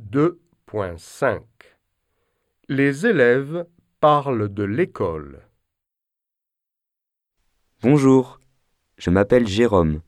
[0.00, 1.40] 2.5
[2.68, 3.64] Les élèves
[4.00, 5.48] parlent de l'école.
[7.80, 8.40] Bonjour,
[8.96, 10.02] je m'appelle Jérôme.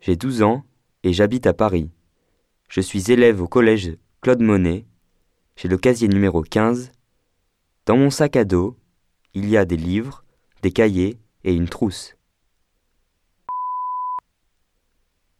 [0.00, 0.62] J'ai 12 ans
[1.04, 1.90] et j'habite à Paris.
[2.68, 4.84] Je suis élève au collège Claude Monet.
[5.56, 6.92] J'ai le casier numéro 15.
[7.86, 8.76] Dans mon sac à dos,
[9.32, 10.22] il y a des livres,
[10.60, 12.14] des cahiers et une trousse.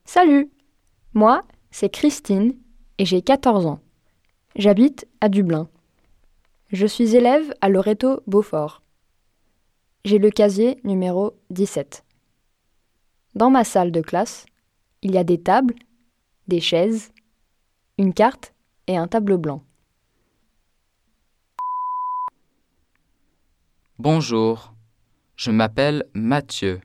[0.06, 0.50] Salut
[1.12, 2.58] Moi, c'est Christine
[2.98, 3.80] et j'ai 14 ans.
[4.56, 5.68] J'habite à Dublin.
[6.70, 8.82] Je suis élève à Loreto Beaufort.
[10.04, 12.04] J'ai le casier numéro 17.
[13.34, 14.46] Dans ma salle de classe,
[15.02, 15.74] il y a des tables,
[16.48, 17.12] des chaises,
[17.98, 18.52] une carte
[18.86, 19.62] et un tableau blanc.
[23.98, 24.74] Bonjour,
[25.36, 26.80] je m'appelle Mathieu.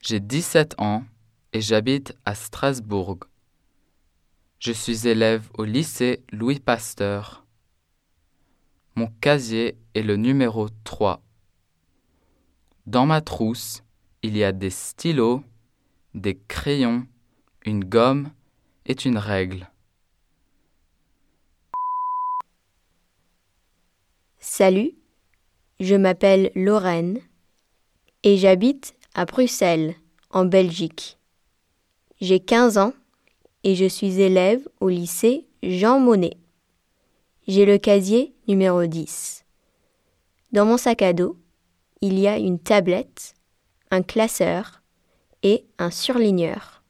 [0.00, 1.04] J'ai 17 ans
[1.52, 3.18] et j'habite à Strasbourg.
[4.64, 7.44] Je suis élève au lycée Louis Pasteur.
[8.94, 11.22] Mon casier est le numéro 3.
[12.86, 13.82] Dans ma trousse,
[14.22, 15.42] il y a des stylos,
[16.14, 17.06] des crayons,
[17.66, 18.30] une gomme
[18.86, 19.70] et une règle.
[24.38, 24.92] Salut,
[25.78, 27.20] je m'appelle Lorraine
[28.22, 29.94] et j'habite à Bruxelles,
[30.30, 31.18] en Belgique.
[32.22, 32.94] J'ai 15 ans
[33.64, 36.36] et je suis élève au lycée Jean Monnet.
[37.48, 39.44] J'ai le casier numéro 10.
[40.52, 41.36] Dans mon sac à dos,
[42.00, 43.34] il y a une tablette,
[43.90, 44.82] un classeur
[45.42, 46.83] et un surligneur.